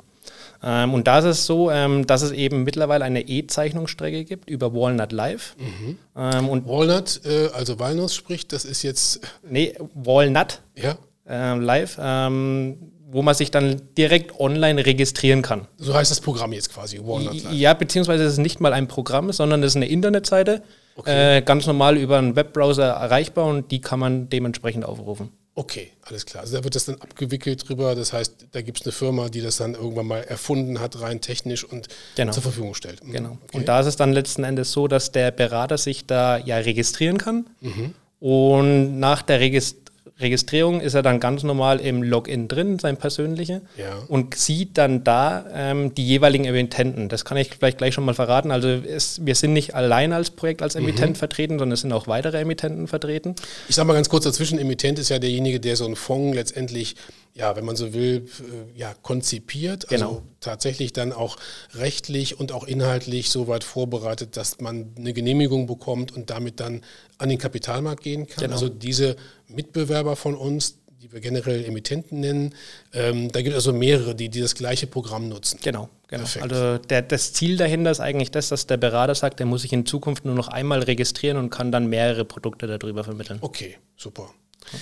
[0.64, 4.72] Ähm, und da ist es so, ähm, dass es eben mittlerweile eine E-Zeichnungsstrecke gibt über
[4.72, 5.56] Walnut Live.
[5.58, 5.98] Mhm.
[6.16, 9.20] Ähm, und Walnut, äh, also Walnuss spricht, das ist jetzt.
[9.46, 10.96] Nee, Walnut ja.
[11.28, 12.78] äh, Live, ähm,
[13.10, 15.68] wo man sich dann direkt online registrieren kann.
[15.76, 17.52] So heißt das Programm jetzt quasi, Walnut Live.
[17.52, 20.62] Ja, beziehungsweise es ist nicht mal ein Programm, sondern es ist eine Internetseite.
[20.96, 21.38] Okay.
[21.38, 25.30] Äh, ganz normal über einen Webbrowser erreichbar und die kann man dementsprechend aufrufen.
[25.56, 26.42] Okay, alles klar.
[26.42, 27.94] Also da wird das dann abgewickelt drüber.
[27.94, 31.20] Das heißt, da gibt es eine Firma, die das dann irgendwann mal erfunden hat, rein
[31.20, 32.32] technisch und genau.
[32.32, 33.04] zur Verfügung stellt.
[33.04, 33.12] Mhm.
[33.12, 33.38] Genau.
[33.44, 33.58] Okay.
[33.58, 37.18] Und da ist es dann letzten Endes so, dass der Berater sich da ja registrieren
[37.18, 37.46] kann.
[37.60, 37.94] Mhm.
[38.18, 39.83] Und nach der Registrierung
[40.20, 43.98] Registrierung ist er dann ganz normal im Login drin, sein persönlicher, ja.
[44.06, 47.08] und sieht dann da ähm, die jeweiligen Emittenten.
[47.08, 48.52] Das kann ich vielleicht gleich schon mal verraten.
[48.52, 51.16] Also es, wir sind nicht allein als Projekt als Emittent mhm.
[51.16, 53.34] vertreten, sondern es sind auch weitere Emittenten vertreten.
[53.68, 56.94] Ich sage mal ganz kurz dazwischen, Emittent ist ja derjenige, der so einen Fonds letztendlich
[57.34, 60.22] ja, wenn man so will, äh, ja, konzipiert, also genau.
[60.40, 61.36] tatsächlich dann auch
[61.74, 66.82] rechtlich und auch inhaltlich so weit vorbereitet, dass man eine Genehmigung bekommt und damit dann
[67.18, 68.44] an den Kapitalmarkt gehen kann.
[68.44, 68.54] Genau.
[68.54, 69.16] Also diese
[69.48, 72.54] Mitbewerber von uns, die wir generell Emittenten nennen,
[72.92, 75.58] ähm, da gibt es also mehrere, die, die das gleiche Programm nutzen.
[75.60, 76.24] Genau, genau.
[76.40, 79.72] Also der, das Ziel dahinter ist eigentlich das, dass der Berater sagt, der muss sich
[79.72, 83.38] in Zukunft nur noch einmal registrieren und kann dann mehrere Produkte darüber vermitteln.
[83.42, 84.32] Okay, super.
[84.72, 84.78] Ja.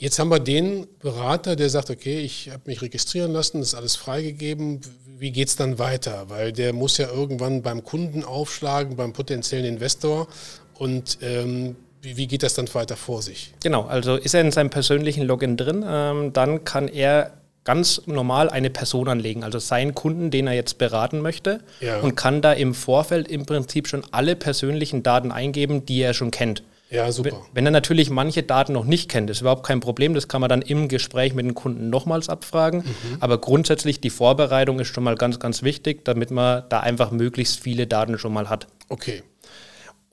[0.00, 3.74] Jetzt haben wir den Berater, der sagt, okay, ich habe mich registrieren lassen, das ist
[3.74, 4.80] alles freigegeben.
[5.18, 6.26] Wie geht es dann weiter?
[6.28, 10.28] Weil der muss ja irgendwann beim Kunden aufschlagen, beim potenziellen Investor.
[10.74, 13.52] Und ähm, wie, wie, geht das dann weiter vor sich?
[13.60, 17.32] Genau, also ist er in seinem persönlichen Login drin, ähm, dann kann er
[17.64, 21.98] ganz normal eine Person anlegen, also seinen Kunden, den er jetzt beraten möchte, ja.
[21.98, 26.30] und kann da im Vorfeld im Prinzip schon alle persönlichen Daten eingeben, die er schon
[26.30, 26.62] kennt.
[26.90, 27.42] Ja, super.
[27.52, 30.14] Wenn er natürlich manche Daten noch nicht kennt, ist überhaupt kein Problem.
[30.14, 32.80] Das kann man dann im Gespräch mit dem Kunden nochmals abfragen.
[32.80, 33.16] Mhm.
[33.20, 37.60] Aber grundsätzlich die Vorbereitung ist schon mal ganz, ganz wichtig, damit man da einfach möglichst
[37.60, 38.68] viele Daten schon mal hat.
[38.88, 39.22] Okay.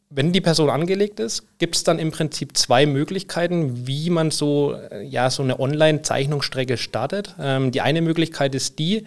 [0.10, 4.74] Wenn die Person angelegt ist, gibt es dann im Prinzip zwei Möglichkeiten, wie man so,
[4.74, 7.36] äh, ja, so eine Online-Zeichnungsstrecke startet.
[7.40, 9.06] Ähm, die eine Möglichkeit ist die,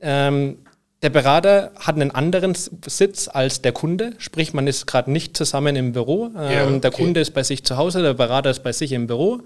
[0.00, 0.58] ähm,
[1.06, 5.76] Der Berater hat einen anderen Sitz als der Kunde, sprich man ist gerade nicht zusammen
[5.76, 6.32] im Büro.
[6.36, 6.80] Ähm, ja, okay.
[6.80, 9.38] Der Kunde ist bei sich zu Hause, der Berater ist bei sich im Büro.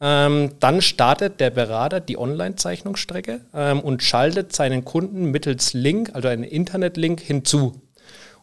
[0.00, 6.28] Ähm, dann startet der Berater die Online-Zeichnungsstrecke ähm, und schaltet seinen Kunden mittels Link, also
[6.28, 7.74] einen Internetlink hinzu.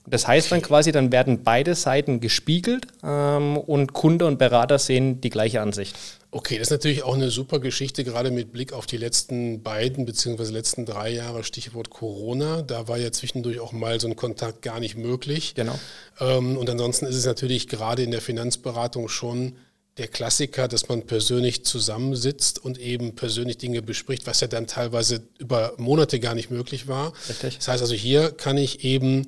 [0.05, 5.21] Das heißt dann quasi, dann werden beide Seiten gespiegelt ähm, und Kunde und Berater sehen
[5.21, 5.97] die gleiche Ansicht.
[6.31, 10.05] Okay, das ist natürlich auch eine super Geschichte, gerade mit Blick auf die letzten beiden
[10.05, 12.61] beziehungsweise letzten drei Jahre, Stichwort Corona.
[12.61, 15.55] Da war ja zwischendurch auch mal so ein Kontakt gar nicht möglich.
[15.55, 15.77] Genau.
[16.19, 19.55] Ähm, und ansonsten ist es natürlich gerade in der Finanzberatung schon
[19.97, 25.23] der Klassiker, dass man persönlich zusammensitzt und eben persönlich Dinge bespricht, was ja dann teilweise
[25.39, 27.11] über Monate gar nicht möglich war.
[27.27, 27.57] Richtig.
[27.57, 29.25] Das heißt also, hier kann ich eben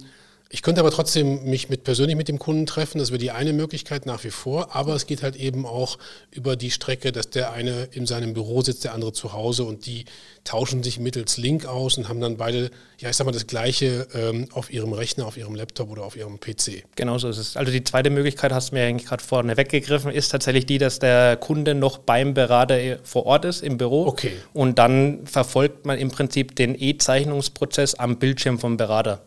[0.53, 3.53] ich könnte aber trotzdem mich mit persönlich mit dem Kunden treffen, das wäre die eine
[3.53, 5.97] Möglichkeit nach wie vor, aber es geht halt eben auch
[6.29, 9.85] über die Strecke, dass der eine in seinem Büro sitzt, der andere zu Hause und
[9.85, 10.03] die
[10.43, 14.07] tauschen sich mittels Link aus und haben dann beide, ja ich sag mal, das gleiche
[14.13, 16.83] ähm, auf ihrem Rechner, auf ihrem Laptop oder auf ihrem PC.
[16.97, 17.55] Genau so ist es.
[17.55, 20.99] Also die zweite Möglichkeit, hast du mir eigentlich gerade vorne weggegriffen, ist tatsächlich die, dass
[20.99, 24.05] der Kunde noch beim Berater vor Ort ist, im Büro.
[24.05, 24.33] Okay.
[24.51, 29.21] Und dann verfolgt man im Prinzip den E-Zeichnungsprozess am Bildschirm vom Berater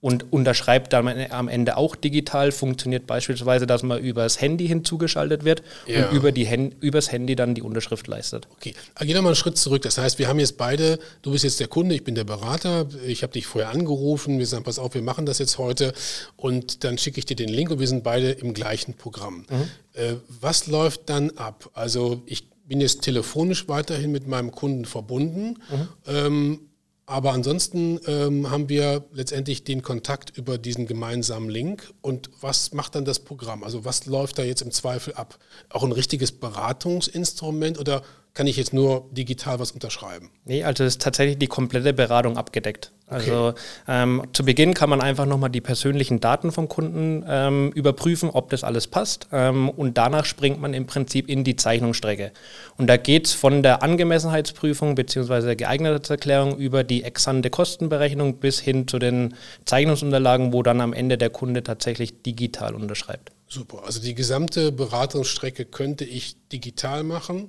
[0.00, 2.52] und unterschreibt dann am Ende auch digital.
[2.52, 6.08] Funktioniert beispielsweise, dass man übers Handy hinzugeschaltet wird ja.
[6.08, 8.46] und über die Hand, übers Handy dann die Unterschrift leistet.
[8.52, 9.82] Okay, aber gehen wir mal einen Schritt zurück.
[9.82, 12.86] Das heißt, wir haben jetzt beide, du bist jetzt der Kunde, ich bin der Berater,
[13.06, 15.92] ich habe dich vorher angerufen, wir sagen, pass auf, wir machen das jetzt heute
[16.36, 19.46] und dann schicke ich dir den Link und wir sind beide im gleichen Programm.
[19.50, 19.68] Mhm.
[19.94, 21.70] Äh, was läuft dann ab?
[21.74, 25.58] Also ich bin jetzt telefonisch weiterhin mit meinem Kunden verbunden.
[25.70, 25.88] Mhm.
[26.06, 26.60] Ähm,
[27.08, 31.94] aber ansonsten ähm, haben wir letztendlich den Kontakt über diesen gemeinsamen Link.
[32.02, 33.64] Und was macht dann das Programm?
[33.64, 35.38] Also was läuft da jetzt im Zweifel ab?
[35.70, 38.02] Auch ein richtiges Beratungsinstrument oder
[38.38, 40.30] kann ich jetzt nur digital was unterschreiben?
[40.44, 42.92] Nee, also ist tatsächlich die komplette Beratung abgedeckt.
[43.08, 43.60] Also okay.
[43.88, 48.50] ähm, zu Beginn kann man einfach nochmal die persönlichen Daten vom Kunden ähm, überprüfen, ob
[48.50, 49.26] das alles passt.
[49.32, 52.30] Ähm, und danach springt man im Prinzip in die Zeichnungsstrecke.
[52.76, 55.56] Und da geht es von der Angemessenheitsprüfung bzw.
[55.56, 61.30] Geeigneterklärung über die exante Kostenberechnung bis hin zu den Zeichnungsunterlagen, wo dann am Ende der
[61.30, 63.32] Kunde tatsächlich digital unterschreibt.
[63.50, 63.84] Super.
[63.84, 67.48] Also die gesamte Beratungsstrecke könnte ich digital machen,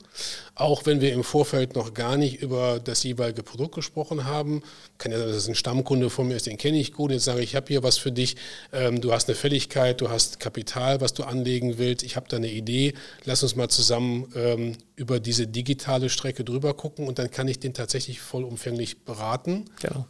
[0.55, 4.63] auch wenn wir im Vorfeld noch gar nicht über das jeweilige Produkt gesprochen haben.
[4.97, 7.11] Kann ja sein, dass es ein Stammkunde von mir ist, den kenne ich gut.
[7.11, 8.37] Jetzt sage ich, ich habe hier was für dich.
[8.71, 12.03] Ähm, du hast eine Fälligkeit, du hast Kapital, was du anlegen willst.
[12.03, 12.93] Ich habe da eine Idee.
[13.25, 17.59] Lass uns mal zusammen ähm, über diese digitale Strecke drüber gucken und dann kann ich
[17.59, 19.65] den tatsächlich vollumfänglich beraten.
[19.81, 20.05] Genau.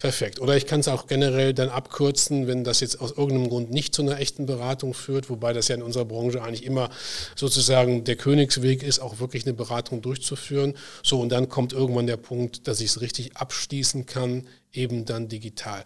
[0.00, 0.40] Perfekt.
[0.40, 3.94] Oder ich kann es auch generell dann abkürzen, wenn das jetzt aus irgendeinem Grund nicht
[3.94, 6.88] zu einer echten Beratung führt, wobei das ja in unserer Branche eigentlich immer
[7.36, 10.74] sozusagen der Königsweg ist, auch wirklich eine Beratung durchzuführen.
[11.02, 15.28] So, und dann kommt irgendwann der Punkt, dass ich es richtig abschließen kann, eben dann
[15.28, 15.84] digital.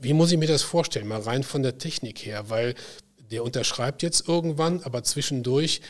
[0.00, 1.08] Wie muss ich mir das vorstellen?
[1.08, 2.76] Mal rein von der Technik her, weil
[3.32, 5.80] der unterschreibt jetzt irgendwann, aber zwischendurch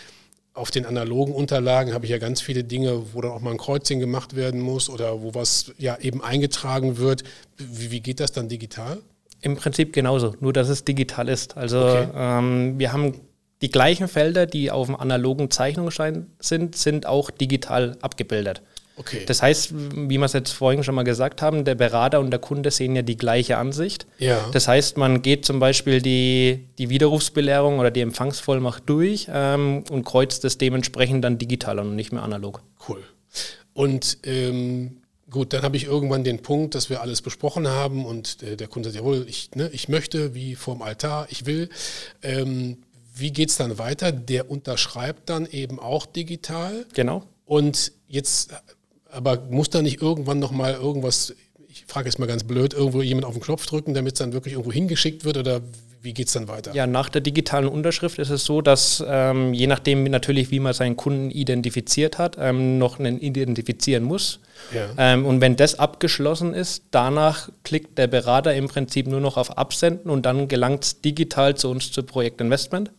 [0.59, 3.59] auf den analogen Unterlagen habe ich ja ganz viele Dinge, wo dann auch mal ein
[3.59, 7.25] Kreuzchen gemacht werden muss oder wo was ja eben eingetragen wird.
[7.57, 8.99] Wie, wie geht das dann digital?
[9.41, 11.57] Im Prinzip genauso, nur dass es digital ist.
[11.57, 12.09] Also okay.
[12.15, 13.15] ähm, wir haben
[13.63, 18.63] die gleichen Felder, die auf dem analogen Zeichnungsschein sind, sind auch digital abgebildet.
[18.99, 19.23] Okay.
[19.27, 22.41] Das heißt, wie wir es jetzt vorhin schon mal gesagt haben, der Berater und der
[22.41, 24.07] Kunde sehen ja die gleiche Ansicht.
[24.19, 24.49] Ja.
[24.53, 30.05] Das heißt, man geht zum Beispiel die, die Widerrufsbelehrung oder die Empfangsvollmacht durch ähm, und
[30.05, 32.63] kreuzt das dementsprechend dann digital und nicht mehr analog.
[32.89, 33.03] Cool.
[33.73, 38.43] Und ähm, gut, dann habe ich irgendwann den Punkt, dass wir alles besprochen haben und
[38.43, 41.69] äh, der Kunde sagt, jawohl, ich, ne, ich möchte, wie vorm Altar, ich will.
[42.23, 42.79] Ähm,
[43.15, 44.13] wie geht es dann weiter?
[44.13, 46.87] Der unterschreibt dann eben auch digital.
[46.95, 47.25] Genau.
[47.45, 48.53] Und jetzt
[49.11, 51.35] aber muss da nicht irgendwann nochmal irgendwas,
[51.69, 54.33] ich frage jetzt mal ganz blöd, irgendwo jemand auf den Knopf drücken, damit es dann
[54.33, 55.61] wirklich irgendwo hingeschickt wird oder
[56.01, 56.75] wie geht es dann weiter?
[56.75, 60.73] Ja, nach der digitalen Unterschrift ist es so, dass ähm, je nachdem natürlich, wie man
[60.73, 64.41] seinen Kunden identifiziert hat, ähm, noch einen identifizieren muss.
[64.73, 64.89] Ja.
[64.97, 69.59] Ähm, und wenn das abgeschlossen ist, danach klickt der Berater im Prinzip nur noch auf
[69.59, 72.91] Absenden und dann gelangt es digital zu uns zu Projektinvestment.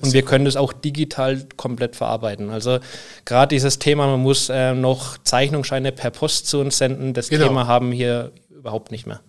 [0.00, 2.50] Und wir können das auch digital komplett verarbeiten.
[2.50, 2.78] Also
[3.24, 7.46] gerade dieses Thema, man muss äh, noch Zeichnungsscheine per Post zu uns senden, das genau.
[7.46, 9.20] Thema haben hier überhaupt nicht mehr.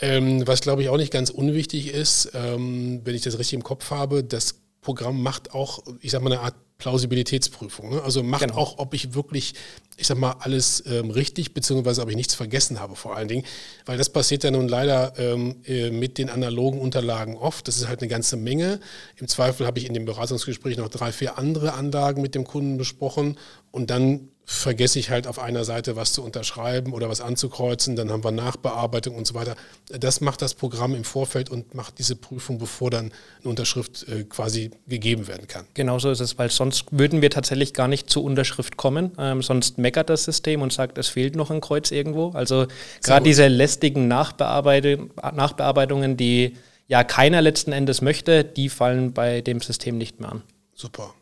[0.00, 3.64] Ähm, was glaube ich auch nicht ganz unwichtig ist, ähm, wenn ich das richtig im
[3.64, 7.90] Kopf habe, das Programm macht auch, ich sage mal, eine Art Plausibilitätsprüfung.
[7.90, 8.02] Ne?
[8.02, 8.56] Also macht genau.
[8.56, 9.54] auch, ob ich wirklich,
[9.96, 13.44] ich sag mal, alles ähm, richtig, beziehungsweise ob ich nichts vergessen habe vor allen Dingen.
[13.84, 17.66] Weil das passiert ja nun leider ähm, äh, mit den analogen Unterlagen oft.
[17.66, 18.78] Das ist halt eine ganze Menge.
[19.16, 22.78] Im Zweifel habe ich in dem Beratungsgespräch noch drei, vier andere Anlagen mit dem Kunden
[22.78, 23.36] besprochen
[23.72, 28.10] und dann vergesse ich halt auf einer Seite was zu unterschreiben oder was anzukreuzen, dann
[28.10, 29.56] haben wir Nachbearbeitung und so weiter.
[29.90, 34.24] Das macht das Programm im Vorfeld und macht diese Prüfung, bevor dann eine Unterschrift äh,
[34.24, 35.66] quasi gegeben werden kann.
[35.74, 39.12] Genauso ist es, weil sonst würden wir tatsächlich gar nicht zur Unterschrift kommen.
[39.18, 42.30] Ähm, sonst meckert das System und sagt, es fehlt noch ein Kreuz irgendwo.
[42.30, 42.68] Also
[43.02, 46.56] gerade diese lästigen Nachbearbeitung, Nachbearbeitungen, die
[46.86, 50.42] ja keiner letzten Endes möchte, die fallen bei dem System nicht mehr an.
[50.74, 51.12] Super.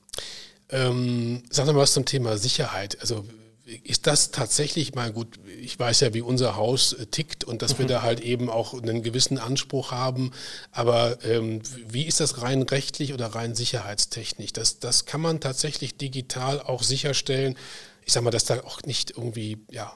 [0.71, 3.01] Ähm, sag mal was zum Thema Sicherheit.
[3.01, 3.25] Also
[3.83, 5.41] ist das tatsächlich mal gut?
[5.61, 7.79] Ich weiß ja, wie unser Haus äh, tickt und dass mhm.
[7.81, 10.31] wir da halt eben auch einen gewissen Anspruch haben.
[10.71, 14.53] Aber ähm, wie ist das rein rechtlich oder rein sicherheitstechnisch?
[14.53, 17.57] Das, das kann man tatsächlich digital auch sicherstellen.
[18.05, 19.93] Ich sag mal, dass da auch nicht irgendwie, ja,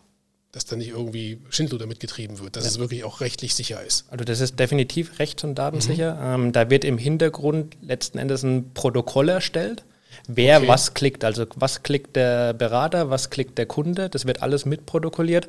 [0.50, 2.70] dass da nicht irgendwie Schindluder mitgetrieben wird, dass ja.
[2.70, 4.06] es wirklich auch rechtlich sicher ist.
[4.10, 6.14] Also das ist definitiv rechts- und datensicher.
[6.14, 6.46] Mhm.
[6.46, 9.84] Ähm, da wird im Hintergrund letzten Endes ein Protokoll erstellt
[10.26, 10.68] wer okay.
[10.68, 11.24] was klickt.
[11.24, 15.48] Also was klickt der Berater, was klickt der Kunde, das wird alles mitprotokolliert.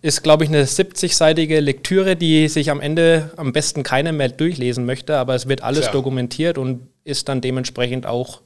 [0.00, 4.84] Ist, glaube ich, eine 70-seitige Lektüre, die sich am Ende am besten keiner mehr durchlesen
[4.84, 5.92] möchte, aber es wird alles Klar.
[5.92, 8.40] dokumentiert und ist dann dementsprechend auch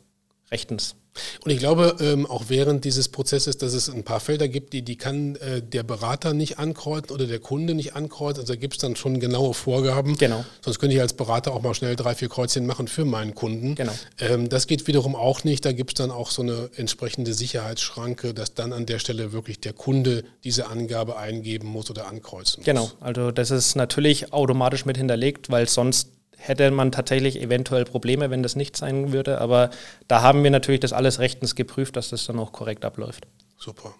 [0.50, 0.96] rechtens.
[1.44, 4.82] Und ich glaube ähm, auch während dieses Prozesses, dass es ein paar Felder gibt, die,
[4.82, 8.40] die kann äh, der Berater nicht ankreuzen oder der Kunde nicht ankreuzen.
[8.40, 10.16] Also da gibt es dann schon genaue Vorgaben.
[10.16, 10.44] Genau.
[10.60, 13.74] Sonst könnte ich als Berater auch mal schnell drei, vier Kreuzchen machen für meinen Kunden.
[13.74, 13.92] Genau.
[14.18, 15.64] Ähm, das geht wiederum auch nicht.
[15.64, 19.60] Da gibt es dann auch so eine entsprechende Sicherheitsschranke, dass dann an der Stelle wirklich
[19.60, 22.66] der Kunde diese Angabe eingeben muss oder ankreuzen muss.
[22.66, 22.90] Genau.
[23.00, 28.42] Also das ist natürlich automatisch mit hinterlegt, weil sonst hätte man tatsächlich eventuell Probleme, wenn
[28.42, 29.40] das nicht sein würde.
[29.40, 29.70] Aber
[30.08, 33.26] da haben wir natürlich das alles rechtens geprüft, dass das dann auch korrekt abläuft.
[33.58, 33.94] Super.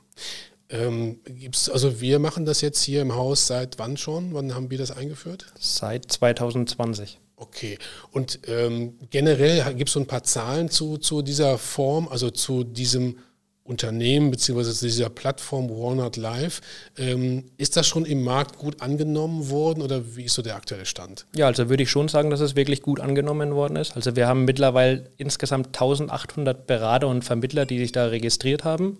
[0.69, 4.35] Ähm, gibt's, also wir machen das jetzt hier im Haus seit wann schon?
[4.35, 5.47] Wann haben wir das eingeführt?
[5.59, 7.19] Seit 2020.
[7.37, 7.79] Okay.
[8.11, 12.65] Und ähm, generell gibt es so ein paar Zahlen zu, zu dieser Form, also zu
[12.65, 13.19] diesem
[13.67, 16.61] Unternehmen beziehungsweise dieser Plattform Walnut Live.
[16.97, 20.87] Ähm, ist das schon im Markt gut angenommen worden oder wie ist so der aktuelle
[20.87, 21.27] Stand?
[21.35, 23.97] Ja, also würde ich schon sagen, dass es wirklich gut angenommen worden ist.
[23.97, 28.99] Also wir haben mittlerweile insgesamt 1800 Berater und Vermittler, die sich da registriert haben.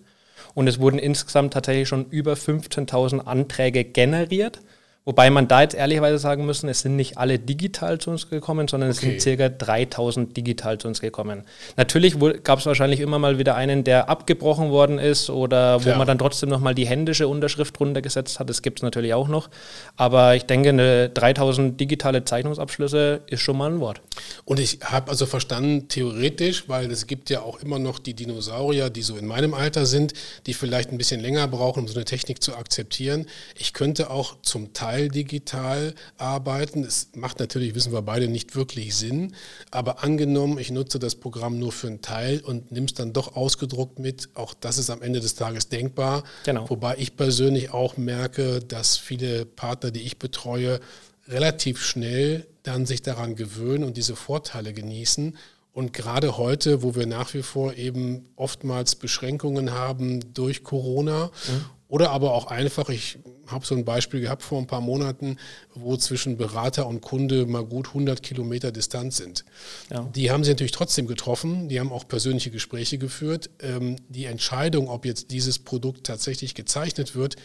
[0.53, 4.59] Und es wurden insgesamt tatsächlich schon über 15.000 Anträge generiert.
[5.07, 8.67] Wobei man da jetzt ehrlicherweise sagen müssen, es sind nicht alle digital zu uns gekommen,
[8.67, 9.11] sondern es okay.
[9.11, 11.43] sind circa 3000 digital zu uns gekommen.
[11.77, 15.97] Natürlich gab es wahrscheinlich immer mal wieder einen, der abgebrochen worden ist oder wo ja.
[15.97, 18.49] man dann trotzdem nochmal die händische Unterschrift runtergesetzt hat.
[18.49, 19.49] Das gibt es natürlich auch noch.
[19.95, 24.01] Aber ich denke, eine 3000 digitale Zeichnungsabschlüsse ist schon mal ein Wort.
[24.43, 28.89] Und ich habe also verstanden, theoretisch, weil es gibt ja auch immer noch die Dinosaurier,
[28.89, 30.11] die so in meinem Alter sind,
[30.47, 33.25] die vielleicht ein bisschen länger brauchen, um so eine Technik zu akzeptieren.
[33.57, 36.83] Ich könnte auch zum Teil Teil digital arbeiten.
[36.83, 39.35] Es macht natürlich, wissen wir beide, nicht wirklich Sinn.
[39.69, 43.35] Aber angenommen, ich nutze das Programm nur für einen Teil und nimm es dann doch
[43.35, 46.23] ausgedruckt mit, auch das ist am Ende des Tages denkbar.
[46.45, 46.67] Genau.
[46.69, 50.79] Wobei ich persönlich auch merke, dass viele Partner, die ich betreue,
[51.27, 55.37] relativ schnell dann sich daran gewöhnen und diese Vorteile genießen.
[55.73, 61.65] Und gerade heute, wo wir nach wie vor eben oftmals Beschränkungen haben durch Corona mhm.
[61.89, 65.37] Oder aber auch einfach, ich habe so ein Beispiel gehabt vor ein paar Monaten,
[65.73, 69.45] wo zwischen Berater und Kunde mal gut 100 Kilometer Distanz sind.
[69.89, 70.01] Ja.
[70.13, 73.49] Die haben sie natürlich trotzdem getroffen, die haben auch persönliche Gespräche geführt.
[73.61, 77.37] Ähm, die Entscheidung, ob jetzt dieses Produkt tatsächlich gezeichnet wird,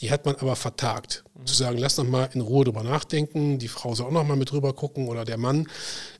[0.00, 1.24] die hat man aber vertagt.
[1.34, 1.46] Mhm.
[1.46, 4.36] Zu sagen, lass noch mal in Ruhe drüber nachdenken, die Frau soll auch noch mal
[4.36, 5.66] mit drüber gucken oder der Mann.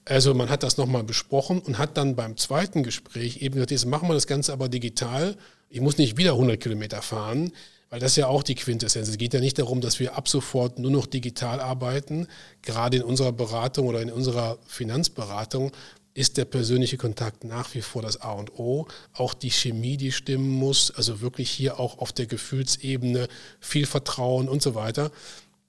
[0.08, 3.70] Also man hat das noch mal besprochen und hat dann beim zweiten Gespräch eben gesagt,
[3.70, 5.36] jetzt machen wir das Ganze aber digital.
[5.68, 7.52] Ich muss nicht wieder 100 Kilometer fahren.
[7.90, 9.08] Weil das ist ja auch die Quintessenz.
[9.08, 12.26] Es geht ja nicht darum, dass wir ab sofort nur noch digital arbeiten.
[12.60, 15.72] Gerade in unserer Beratung oder in unserer Finanzberatung
[16.12, 18.88] ist der persönliche Kontakt nach wie vor das A und O.
[19.14, 20.90] Auch die Chemie, die stimmen muss.
[20.90, 23.28] Also wirklich hier auch auf der Gefühlsebene
[23.60, 25.10] viel Vertrauen und so weiter.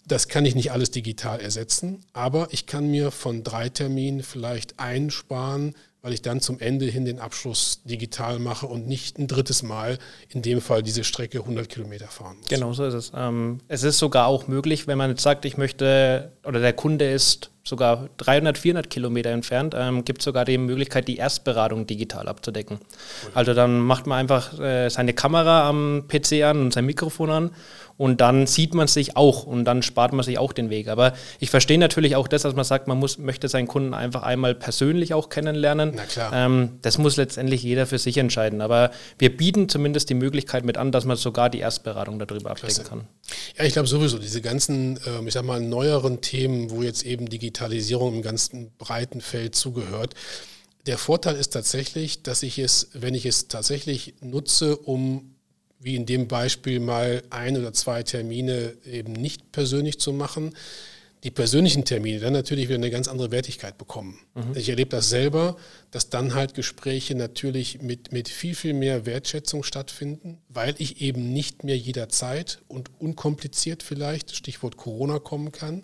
[0.10, 4.80] Das kann ich nicht alles digital ersetzen, aber ich kann mir von drei Terminen vielleicht
[4.80, 9.62] einsparen, weil ich dann zum Ende hin den Abschluss digital mache und nicht ein drittes
[9.62, 12.48] Mal in dem Fall diese Strecke 100 Kilometer fahren muss.
[12.48, 13.12] Genau so ist es.
[13.16, 17.12] Ähm, es ist sogar auch möglich, wenn man jetzt sagt, ich möchte oder der Kunde
[17.12, 22.28] ist sogar 300, 400 Kilometer entfernt, ähm, gibt es sogar die Möglichkeit, die Erstberatung digital
[22.28, 22.80] abzudecken.
[22.80, 23.32] Cool.
[23.36, 27.52] Also dann macht man einfach äh, seine Kamera am PC an und sein Mikrofon an
[28.00, 30.88] und dann sieht man sich auch und dann spart man sich auch den Weg.
[30.88, 34.24] Aber ich verstehe natürlich auch das, dass man sagt, man muss, möchte seinen Kunden einfach
[34.24, 35.92] einmal persönlich auch kennenlernen.
[35.98, 36.32] Na klar.
[36.32, 38.62] Ähm, das muss letztendlich jeder für sich entscheiden.
[38.62, 42.86] Aber wir bieten zumindest die Möglichkeit mit an, dass man sogar die Erstberatung darüber abdecken
[42.86, 43.08] kann.
[43.58, 47.28] Ja, ich glaube sowieso, diese ganzen, äh, ich sag mal, neueren Themen, wo jetzt eben
[47.28, 50.16] Digitalisierung im ganzen breiten Feld zugehört,
[50.86, 55.36] der Vorteil ist tatsächlich, dass ich es, wenn ich es tatsächlich nutze, um
[55.80, 60.54] wie in dem Beispiel mal ein oder zwei Termine eben nicht persönlich zu machen,
[61.24, 64.20] die persönlichen Termine dann natürlich wieder eine ganz andere Wertigkeit bekommen.
[64.36, 64.56] Mhm.
[64.56, 65.58] Ich erlebe das selber,
[65.92, 71.34] dass dann halt Gespräche natürlich mit, mit viel, viel mehr Wertschätzung stattfinden, weil ich eben
[71.34, 75.84] nicht mehr jederzeit und unkompliziert vielleicht, Stichwort Corona, kommen kann,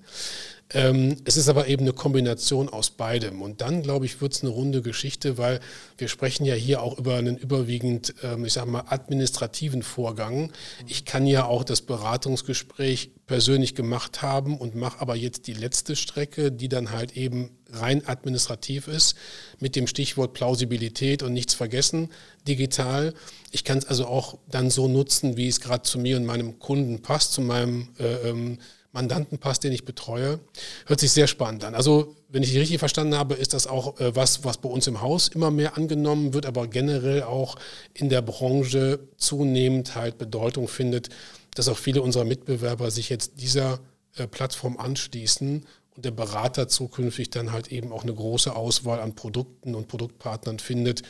[0.76, 3.42] ähm, es ist aber eben eine Kombination aus beidem.
[3.42, 5.62] Und dann, glaube ich, wird es eine runde Geschichte, weil
[5.98, 10.52] wir sprechen ja hier auch über einen überwiegend, ähm, ich sage mal, administrativen Vorgang.
[10.86, 15.96] Ich kann ja auch das Beratungsgespräch persönlich gemacht haben und mache aber jetzt die letzte
[15.96, 19.16] Strecke, die dann halt eben rein administrativ ist,
[19.60, 22.10] mit dem Stichwort Plausibilität und nichts vergessen,
[22.48, 23.14] digital.
[23.52, 26.60] Ich kann es also auch dann so nutzen, wie es gerade zu mir und meinem
[26.60, 28.60] Kunden passt, zu meinem äh, ähm,
[28.96, 30.40] Mandantenpass, den ich betreue.
[30.88, 31.76] Hört sich sehr spannend an.
[31.76, 35.02] Also, wenn ich richtig verstanden habe, ist das auch äh, was, was bei uns im
[35.02, 37.58] Haus immer mehr angenommen wird, aber generell auch
[37.94, 41.10] in der Branche zunehmend halt Bedeutung findet,
[41.54, 43.80] dass auch viele unserer Mitbewerber sich jetzt dieser
[44.16, 49.16] äh, Plattform anschließen und der Berater zukünftig dann halt eben auch eine große Auswahl an
[49.16, 51.04] Produkten und Produktpartnern findet,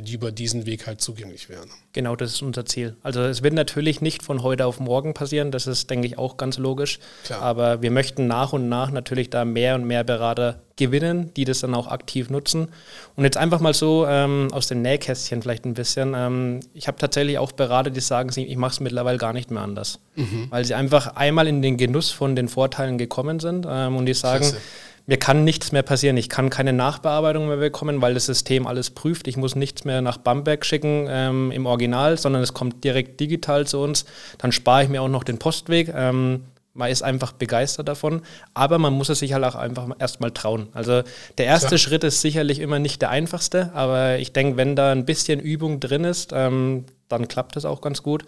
[0.00, 1.68] die über diesen Weg halt zugänglich wären.
[1.92, 2.96] Genau, das ist unser Ziel.
[3.02, 6.36] Also es wird natürlich nicht von heute auf morgen passieren, das ist, denke ich, auch
[6.36, 6.98] ganz logisch.
[7.24, 7.42] Klar.
[7.42, 11.60] Aber wir möchten nach und nach natürlich da mehr und mehr Berater gewinnen, die das
[11.60, 12.68] dann auch aktiv nutzen.
[13.16, 16.14] Und jetzt einfach mal so ähm, aus dem Nähkästchen vielleicht ein bisschen.
[16.16, 19.62] Ähm, ich habe tatsächlich auch Berater, die sagen, ich mache es mittlerweile gar nicht mehr
[19.62, 19.98] anders.
[20.16, 20.46] Mhm.
[20.50, 24.14] Weil sie einfach einmal in den Genuss von den Vorteilen gekommen sind ähm, und die
[24.14, 24.58] sagen, Klasse
[25.06, 26.16] mir kann nichts mehr passieren.
[26.16, 29.26] Ich kann keine Nachbearbeitung mehr bekommen, weil das System alles prüft.
[29.28, 33.66] Ich muss nichts mehr nach Bamberg schicken ähm, im Original, sondern es kommt direkt digital
[33.66, 34.04] zu uns.
[34.38, 35.92] Dann spare ich mir auch noch den Postweg.
[35.94, 38.22] Ähm, man ist einfach begeistert davon,
[38.54, 40.68] aber man muss es sich halt auch einfach erstmal trauen.
[40.72, 41.02] Also
[41.36, 41.78] der erste ja.
[41.78, 45.80] Schritt ist sicherlich immer nicht der einfachste, aber ich denke, wenn da ein bisschen Übung
[45.80, 48.24] drin ist, ähm, dann klappt das auch ganz gut.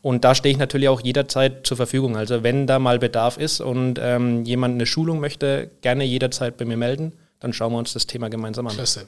[0.00, 2.16] Und da stehe ich natürlich auch jederzeit zur Verfügung.
[2.16, 6.64] Also wenn da mal Bedarf ist und ähm, jemand eine Schulung möchte, gerne jederzeit bei
[6.64, 7.12] mir melden.
[7.40, 8.74] Dann schauen wir uns das Thema gemeinsam an.
[8.74, 9.06] Klasse.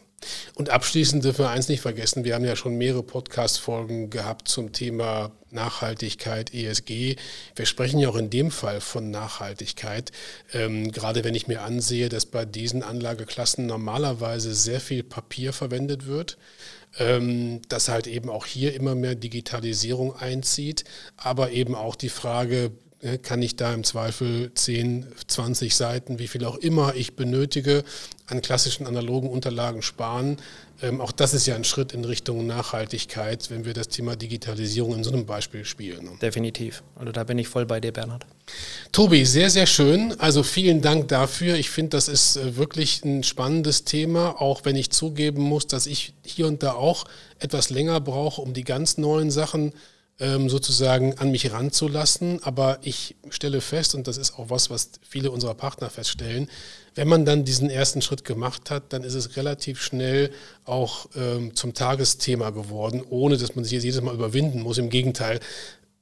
[0.55, 4.73] Und abschließend dürfen wir eins nicht vergessen, wir haben ja schon mehrere Podcast-Folgen gehabt zum
[4.73, 7.17] Thema Nachhaltigkeit, ESG.
[7.57, 10.13] Wir sprechen ja auch in dem Fall von Nachhaltigkeit.
[10.53, 16.07] Ähm, gerade wenn ich mir ansehe, dass bei diesen Anlageklassen normalerweise sehr viel Papier verwendet
[16.07, 16.39] wird
[16.99, 20.85] ähm, dass halt eben auch hier immer mehr Digitalisierung einzieht,
[21.17, 22.73] aber eben auch die Frage,
[23.03, 27.85] äh, kann ich da im Zweifel 10, 20 Seiten, wie viel auch immer ich benötige,
[28.27, 30.37] an klassischen analogen Unterlagen sparen.
[30.83, 34.95] Ähm, auch das ist ja ein Schritt in Richtung Nachhaltigkeit, wenn wir das Thema Digitalisierung
[34.95, 36.05] in so einem Beispiel spielen.
[36.05, 36.11] Ne?
[36.23, 36.83] Definitiv.
[36.97, 38.25] Also da bin ich voll bei dir, Bernhard.
[38.93, 40.19] Tobi, sehr, sehr schön.
[40.19, 41.57] Also vielen Dank dafür.
[41.57, 45.87] Ich finde, das ist äh, wirklich ein spannendes Thema, auch wenn ich zugeben muss, dass
[45.87, 47.05] ich hier und da auch
[47.39, 49.73] etwas länger brauche, um die ganz neuen Sachen ähm,
[50.21, 52.43] sozusagen an mich ranzulassen.
[52.43, 56.49] Aber ich stelle fest, und das ist auch was, was viele unserer Partner feststellen,
[56.95, 60.31] wenn man dann diesen ersten Schritt gemacht hat, dann ist es relativ schnell
[60.65, 64.79] auch ähm, zum Tagesthema geworden, ohne dass man sich jedes Mal überwinden muss.
[64.79, 65.41] Im Gegenteil,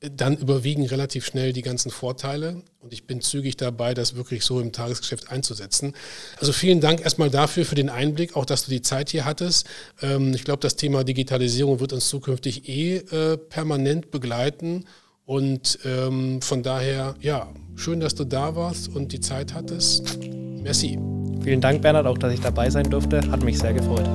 [0.00, 4.60] dann überwiegen relativ schnell die ganzen Vorteile und ich bin zügig dabei, das wirklich so
[4.60, 5.94] im Tagesgeschäft einzusetzen.
[6.38, 9.66] Also vielen Dank erstmal dafür, für den Einblick, auch dass du die Zeit hier hattest.
[10.00, 14.84] Ähm, ich glaube, das Thema Digitalisierung wird uns zukünftig eh äh, permanent begleiten
[15.24, 20.18] und ähm, von daher, ja, schön, dass du da warst und die Zeit hattest.
[20.22, 20.98] Merci.
[21.42, 23.28] Vielen Dank, Bernhard, auch dass ich dabei sein durfte.
[23.30, 24.08] Hat mich sehr gefreut.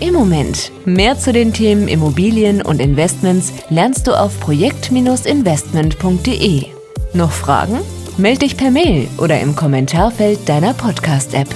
[0.00, 0.72] Im Moment.
[0.84, 6.66] Mehr zu den Themen Immobilien und Investments lernst du auf projekt-investment.de.
[7.12, 7.80] Noch Fragen?
[8.16, 11.48] Meld dich per Mail oder im Kommentarfeld deiner Podcast-App.